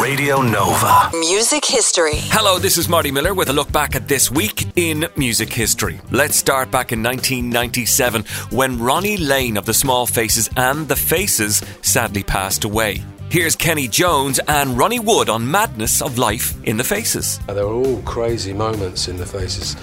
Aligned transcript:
Radio 0.00 0.42
Nova. 0.42 1.10
Music 1.16 1.64
history. 1.64 2.16
Hello, 2.16 2.58
this 2.58 2.76
is 2.76 2.88
Marty 2.88 3.10
Miller 3.10 3.32
with 3.32 3.48
a 3.48 3.52
look 3.52 3.72
back 3.72 3.96
at 3.96 4.06
this 4.06 4.30
week 4.30 4.66
in 4.76 5.06
music 5.16 5.52
history. 5.52 6.00
Let's 6.10 6.36
start 6.36 6.70
back 6.70 6.92
in 6.92 7.02
1997 7.02 8.24
when 8.50 8.78
Ronnie 8.78 9.16
Lane 9.16 9.56
of 9.56 9.64
the 9.64 9.74
Small 9.74 10.06
Faces 10.06 10.50
and 10.56 10.88
the 10.88 10.96
Faces 10.96 11.62
sadly 11.82 12.22
passed 12.22 12.64
away. 12.64 13.02
Here's 13.30 13.56
Kenny 13.56 13.88
Jones 13.88 14.40
and 14.46 14.76
Ronnie 14.76 15.00
Wood 15.00 15.28
on 15.28 15.50
madness 15.50 16.02
of 16.02 16.18
life 16.18 16.54
in 16.64 16.76
the 16.76 16.84
Faces. 16.84 17.40
Uh, 17.48 17.54
there 17.54 17.66
were 17.66 17.74
all 17.74 18.02
crazy 18.02 18.52
moments 18.52 19.08
in 19.08 19.16
the 19.16 19.26
Faces. 19.26 19.76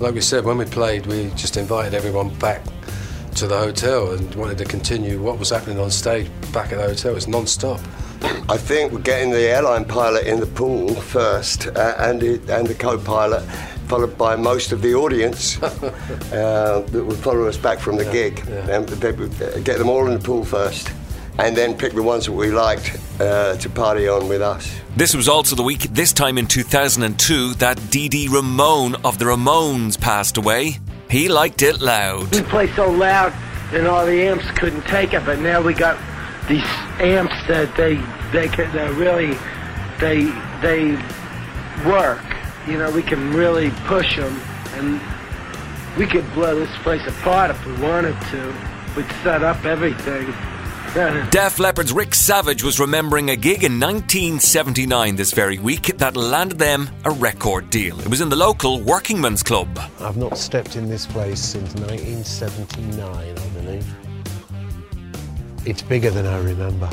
Like 0.00 0.14
we 0.14 0.20
said, 0.20 0.44
when 0.44 0.58
we 0.58 0.66
played, 0.66 1.06
we 1.06 1.30
just 1.30 1.56
invited 1.56 1.94
everyone 1.94 2.32
back 2.38 2.62
to 3.36 3.46
the 3.46 3.58
hotel 3.58 4.12
and 4.12 4.34
wanted 4.34 4.58
to 4.58 4.64
continue 4.64 5.20
what 5.20 5.38
was 5.38 5.50
happening 5.50 5.78
on 5.78 5.90
stage 5.90 6.28
back 6.52 6.72
at 6.72 6.78
the 6.78 6.84
hotel. 6.84 7.12
It 7.12 7.14
was 7.14 7.28
non-stop. 7.28 7.80
I 8.22 8.56
think 8.56 8.92
we're 8.92 9.00
getting 9.00 9.30
the 9.30 9.40
airline 9.42 9.84
pilot 9.84 10.26
in 10.26 10.40
the 10.40 10.46
pool 10.46 10.94
first, 10.94 11.66
uh, 11.68 11.94
and 11.98 12.20
the, 12.20 12.34
and 12.54 12.66
the 12.66 12.74
co-pilot, 12.74 13.42
followed 13.88 14.16
by 14.18 14.36
most 14.36 14.72
of 14.72 14.82
the 14.82 14.94
audience 14.94 15.60
uh, 15.62 16.84
that 16.90 17.04
would 17.04 17.16
follow 17.18 17.46
us 17.46 17.56
back 17.56 17.78
from 17.78 17.96
the 17.96 18.04
Yeah, 18.04 18.12
gig. 18.12 18.44
yeah. 18.48 18.76
And 18.76 18.88
they 18.88 19.12
would 19.12 19.36
get 19.64 19.78
them 19.78 19.88
all 19.88 20.06
in 20.06 20.14
the 20.14 20.18
pool 20.24 20.44
first, 20.44 20.90
and 21.38 21.56
then 21.56 21.76
pick 21.76 21.94
the 21.94 22.02
ones 22.02 22.26
that 22.26 22.32
we 22.32 22.50
liked 22.50 22.98
uh, 23.20 23.56
to 23.56 23.70
party 23.70 24.06
on 24.08 24.28
with 24.28 24.42
us. 24.42 24.70
This 24.96 25.14
was 25.14 25.28
also 25.28 25.56
the 25.56 25.62
week, 25.62 25.82
this 25.94 26.12
time 26.12 26.36
in 26.36 26.46
2002, 26.46 27.54
that 27.54 27.90
Dee 27.90 28.08
Dee 28.08 28.28
Ramone 28.28 28.96
of 29.04 29.18
the 29.18 29.24
Ramones 29.26 29.98
passed 29.98 30.36
away. 30.36 30.78
He 31.08 31.28
liked 31.28 31.62
it 31.62 31.80
loud. 31.80 32.34
We 32.34 32.42
play 32.42 32.68
so 32.74 32.90
loud 32.90 33.32
and 33.72 33.86
all 33.86 34.04
the 34.04 34.20
amps 34.22 34.44
couldn't 34.52 34.82
take 34.82 35.14
it, 35.14 35.24
but 35.24 35.38
now 35.38 35.60
we 35.62 35.74
got 35.74 35.96
these 36.50 36.64
amps 36.98 37.46
that 37.46 37.74
they 37.76 37.94
they 38.32 38.48
can 38.48 38.70
that 38.72 38.92
really 38.96 39.38
they 40.00 40.24
they 40.60 40.96
work. 41.88 42.20
You 42.66 42.76
know, 42.78 42.90
we 42.90 43.02
can 43.02 43.32
really 43.32 43.70
push 43.86 44.16
them, 44.16 44.38
and 44.74 45.00
we 45.96 46.06
could 46.06 46.30
blow 46.34 46.58
this 46.58 46.76
place 46.78 47.06
apart 47.06 47.50
if 47.50 47.66
we 47.66 47.72
wanted 47.74 48.20
to. 48.32 48.54
We'd 48.96 49.10
set 49.22 49.42
up 49.44 49.64
everything. 49.64 50.34
Def 51.30 51.60
Leppard's 51.60 51.92
Rick 51.92 52.16
Savage 52.16 52.64
was 52.64 52.80
remembering 52.80 53.30
a 53.30 53.36
gig 53.36 53.62
in 53.62 53.78
1979 53.78 55.14
this 55.14 55.32
very 55.32 55.60
week 55.60 55.96
that 55.98 56.16
landed 56.16 56.58
them 56.58 56.90
a 57.04 57.12
record 57.12 57.70
deal. 57.70 58.00
It 58.00 58.08
was 58.08 58.20
in 58.20 58.28
the 58.28 58.34
local 58.34 58.80
Workingmen's 58.80 59.44
Club. 59.44 59.78
I've 60.00 60.16
not 60.16 60.36
stepped 60.36 60.74
in 60.74 60.88
this 60.88 61.06
place 61.06 61.40
since 61.40 61.72
1979, 61.76 63.38
I 63.38 63.48
believe. 63.60 64.09
It's 65.66 65.82
bigger 65.82 66.10
than 66.10 66.26
I 66.26 66.38
remember. 66.38 66.88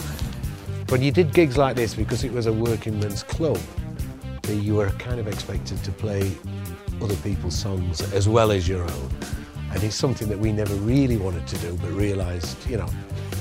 But 0.88 1.02
you 1.02 1.12
did 1.12 1.34
gigs 1.34 1.58
like 1.58 1.76
this 1.76 1.96
because 1.96 2.24
it 2.24 2.32
was 2.32 2.48
a 2.48 2.54
working 2.54 3.00
men's 3.00 3.24
club. 3.24 3.60
You 4.50 4.76
were 4.76 4.90
kind 4.92 5.20
of 5.20 5.28
expected 5.28 5.84
to 5.84 5.92
play 5.92 6.32
other 7.02 7.16
people's 7.18 7.58
songs 7.58 8.02
as 8.14 8.28
well 8.28 8.52
as 8.52 8.68
your 8.68 8.84
own. 8.84 9.10
And 9.74 9.84
it's 9.84 9.96
something 9.96 10.28
that 10.30 10.40
we 10.40 10.52
never 10.52 10.74
really 10.76 11.18
wanted 11.18 11.48
to 11.48 11.58
do, 11.60 11.78
but 11.82 11.92
realised, 11.92 12.58
you 12.70 12.78
know, 12.78 12.90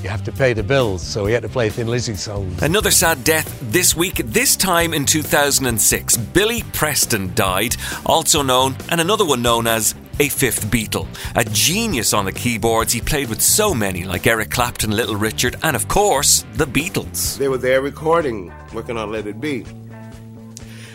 you 0.03 0.09
have 0.09 0.25
to 0.25 0.33
pay 0.33 0.53
the 0.53 0.63
bills, 0.63 1.03
so 1.03 1.25
we 1.25 1.33
had 1.33 1.43
to 1.43 1.49
play 1.49 1.71
Thin 1.71 1.89
Lizzy 1.89 2.15
songs. 2.15 2.63
Another 2.63 2.91
sad 2.91 3.25
death 3.25 3.59
this 3.73 3.97
week, 3.97 4.17
this 4.17 4.55
time 4.55 4.93
in 4.93 5.05
2006. 5.05 6.17
Billy 6.17 6.63
Preston 6.73 7.35
died, 7.35 7.77
also 8.05 8.43
known, 8.43 8.77
and 8.91 9.01
another 9.01 9.25
one 9.25 9.43
known 9.43 9.67
as 9.67 9.95
a 10.19 10.29
fifth 10.29 10.67
Beatle. 10.67 11.07
A 11.35 11.45
genius 11.45 12.13
on 12.13 12.25
the 12.25 12.33
keyboards, 12.33 12.93
he 12.93 13.01
played 13.01 13.29
with 13.29 13.41
so 13.43 13.75
many, 13.75 14.05
like 14.05 14.27
Eric 14.27 14.51
Clapton, 14.51 14.91
Little 14.91 15.17
Richard, 15.17 15.57
and 15.63 15.77
of 15.77 15.89
course, 15.89 16.45
the 16.55 16.67
Beatles. 16.67 17.37
They 17.39 17.49
were 17.49 17.59
there 17.59 17.83
recording, 17.83 18.53
working 18.73 18.97
on 18.97 19.11
Let 19.11 19.27
It 19.27 19.41
Be. 19.41 19.65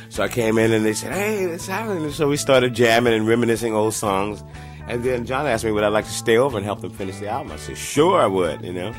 So 0.10 0.24
I 0.24 0.28
came 0.28 0.58
in 0.58 0.74
and 0.74 0.84
they 0.84 0.94
said, 0.94 1.14
"Hey, 1.14 1.46
it's 1.46 1.68
happening." 1.68 2.12
So 2.12 2.28
we 2.28 2.36
started 2.36 2.74
jamming 2.74 3.14
and 3.14 3.28
reminiscing 3.28 3.74
old 3.74 3.94
songs. 3.94 4.44
And 4.88 5.04
then 5.06 5.26
John 5.26 5.48
asked 5.48 5.64
me, 5.64 5.72
"Would 5.72 5.86
I 5.86 5.88
like 5.88 6.06
to 6.06 6.12
stay 6.12 6.38
over 6.38 6.58
and 6.58 6.66
help 6.66 6.82
them 6.82 6.92
finish 6.92 7.18
the 7.18 7.30
album?" 7.30 7.54
I 7.54 7.56
said, 7.56 7.78
"Sure, 7.78 8.20
I 8.20 8.28
would." 8.28 8.62
You 8.66 8.74
know. 8.74 8.94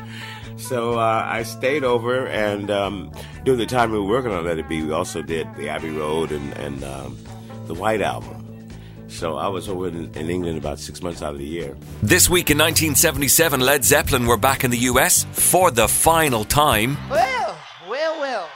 So 0.57 0.97
uh, 0.97 1.25
I 1.27 1.43
stayed 1.43 1.83
over, 1.83 2.27
and 2.27 2.71
um, 2.71 3.11
during 3.43 3.59
the 3.59 3.65
time 3.65 3.91
we 3.91 3.99
were 3.99 4.07
working 4.07 4.31
on 4.31 4.45
Let 4.45 4.57
It 4.57 4.67
Be, 4.67 4.81
we 4.81 4.91
also 4.91 5.21
did 5.21 5.47
the 5.55 5.69
Abbey 5.69 5.89
Road 5.89 6.31
and, 6.31 6.53
and 6.57 6.83
um, 6.83 7.17
the 7.67 7.73
White 7.73 8.01
Album. 8.01 8.42
So 9.13 9.37
I 9.37 9.47
was 9.47 9.69
over 9.69 9.87
in, 9.87 10.11
in 10.15 10.29
England 10.29 10.57
about 10.57 10.79
six 10.79 11.01
months 11.01 11.21
out 11.21 11.33
of 11.33 11.39
the 11.39 11.45
year. 11.45 11.77
This 12.01 12.29
week 12.29 12.49
in 12.49 12.57
1977, 12.57 13.61
Led 13.61 13.85
Zeppelin 13.85 14.25
were 14.25 14.37
back 14.37 14.63
in 14.63 14.71
the 14.71 14.79
US 14.89 15.25
for 15.31 15.71
the 15.71 15.87
final 15.87 16.43
time. 16.43 16.97
Well, 17.09 17.57
well, 17.87 18.19
well. 18.19 18.49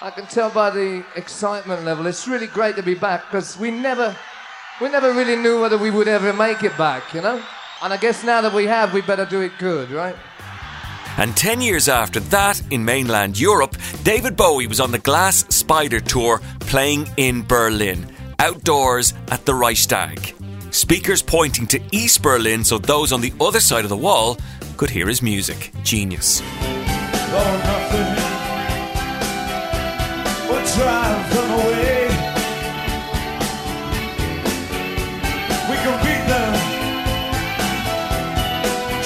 I 0.00 0.10
can 0.10 0.26
tell 0.26 0.50
by 0.50 0.70
the 0.70 1.04
excitement 1.16 1.84
level. 1.84 2.06
It's 2.06 2.26
really 2.26 2.48
great 2.48 2.76
to 2.76 2.82
be 2.82 2.94
back 2.94 3.26
because 3.26 3.58
we 3.58 3.70
never, 3.70 4.16
we 4.80 4.88
never 4.88 5.12
really 5.12 5.36
knew 5.36 5.60
whether 5.60 5.78
we 5.78 5.90
would 5.90 6.08
ever 6.08 6.32
make 6.32 6.62
it 6.64 6.76
back, 6.76 7.14
you 7.14 7.20
know. 7.20 7.42
And 7.82 7.92
I 7.92 7.96
guess 7.96 8.24
now 8.24 8.40
that 8.40 8.52
we 8.52 8.66
have, 8.66 8.92
we 8.92 9.00
better 9.00 9.24
do 9.24 9.40
it 9.40 9.52
good, 9.58 9.90
right? 9.90 10.16
And 11.18 11.36
10 11.36 11.60
years 11.60 11.88
after 11.88 12.20
that, 12.20 12.62
in 12.70 12.84
mainland 12.84 13.40
Europe, 13.40 13.76
David 14.04 14.36
Bowie 14.36 14.68
was 14.68 14.78
on 14.78 14.92
the 14.92 15.00
Glass 15.00 15.44
Spider 15.54 15.98
Tour 15.98 16.40
playing 16.60 17.08
in 17.16 17.44
Berlin, 17.44 18.06
outdoors 18.38 19.14
at 19.30 19.44
the 19.44 19.54
Reichstag. 19.54 20.34
Speakers 20.70 21.22
pointing 21.22 21.66
to 21.68 21.80
East 21.92 22.22
Berlin 22.22 22.64
so 22.64 22.78
those 22.78 23.12
on 23.12 23.20
the 23.20 23.32
other 23.40 23.60
side 23.60 23.84
of 23.84 23.90
the 23.90 23.96
wall 23.96 24.38
could 24.76 24.90
hear 24.90 25.08
his 25.08 25.22
music. 25.22 25.72
Genius. 25.82 26.42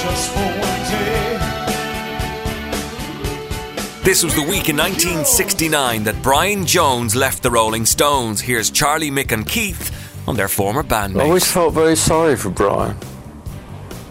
just 0.02 0.30
for 0.32 0.40
one 0.40 0.90
day. 0.90 1.31
This 4.04 4.24
was 4.24 4.34
the 4.34 4.42
week 4.42 4.68
in 4.68 4.76
1969 4.76 6.02
that 6.04 6.20
Brian 6.24 6.66
Jones 6.66 7.14
left 7.14 7.44
the 7.44 7.52
Rolling 7.52 7.86
Stones. 7.86 8.40
Here's 8.40 8.68
Charlie, 8.68 9.12
Mick, 9.12 9.30
and 9.30 9.46
Keith 9.46 9.96
on 10.26 10.34
their 10.34 10.48
former 10.48 10.82
bandmates. 10.82 11.20
I 11.20 11.24
always 11.26 11.50
felt 11.50 11.72
very 11.72 11.94
sorry 11.94 12.34
for 12.34 12.50
Brian. 12.50 12.96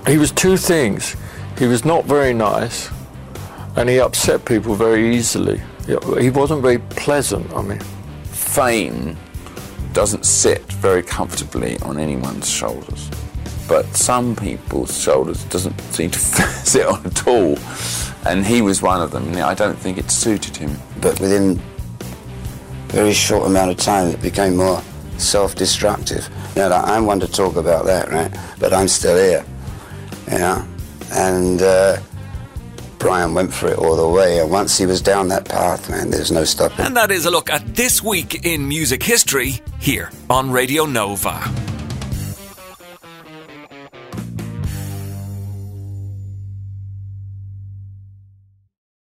He 0.07 0.17
was 0.17 0.31
two 0.31 0.55
things. 0.55 1.17
He 1.59 1.67
was 1.67 1.83
not 1.83 2.05
very 2.05 2.33
nice, 2.33 2.89
and 3.75 3.89
he 3.89 3.99
upset 3.99 4.45
people 4.45 4.75
very 4.75 5.13
easily. 5.13 5.61
He 5.85 6.29
wasn't 6.29 6.61
very 6.61 6.79
pleasant. 6.79 7.51
I 7.53 7.61
mean, 7.61 7.79
fame 8.31 9.17
doesn't 9.91 10.25
sit 10.25 10.61
very 10.71 11.03
comfortably 11.03 11.77
on 11.79 11.99
anyone's 11.99 12.49
shoulders, 12.49 13.11
but 13.67 13.85
some 13.93 14.37
people's 14.37 14.97
shoulders 14.97 15.43
doesn't 15.45 15.77
seem 15.93 16.11
to 16.11 16.19
sit 16.19 16.85
on 16.85 17.05
at 17.05 17.27
all. 17.27 17.57
And 18.25 18.45
he 18.45 18.61
was 18.61 18.81
one 18.81 19.01
of 19.01 19.11
them. 19.11 19.27
And 19.27 19.37
I 19.39 19.53
don't 19.53 19.77
think 19.77 19.97
it 19.97 20.11
suited 20.11 20.55
him. 20.55 20.77
But 21.01 21.19
within 21.19 21.59
a 22.89 22.93
very 22.93 23.13
short 23.13 23.47
amount 23.47 23.71
of 23.71 23.77
time, 23.77 24.09
it 24.09 24.21
became 24.21 24.55
more 24.57 24.81
self-destructive. 25.17 26.29
Now, 26.55 26.69
like, 26.69 26.87
I'm 26.87 27.05
one 27.05 27.19
to 27.19 27.27
talk 27.27 27.55
about 27.55 27.85
that, 27.85 28.09
right? 28.09 28.31
But 28.59 28.73
I'm 28.73 28.87
still 28.87 29.17
here, 29.17 29.45
you 30.31 30.39
know. 30.39 30.65
And 31.13 31.61
uh, 31.61 31.97
Brian 32.99 33.33
went 33.33 33.53
for 33.53 33.69
it 33.69 33.77
all 33.77 33.95
the 33.95 34.07
way, 34.07 34.39
and 34.39 34.51
once 34.51 34.77
he 34.77 34.85
was 34.85 35.01
down 35.01 35.27
that 35.29 35.45
path, 35.45 35.89
man, 35.89 36.09
there's 36.11 36.31
no 36.31 36.43
stopping. 36.43 36.85
And 36.85 36.95
that 36.95 37.11
is 37.11 37.25
a 37.25 37.31
look 37.31 37.49
at 37.49 37.75
this 37.75 38.03
week 38.03 38.45
in 38.45 38.67
music 38.67 39.03
history 39.03 39.61
here 39.79 40.11
on 40.29 40.51
Radio 40.51 40.85
Nova. 40.85 41.60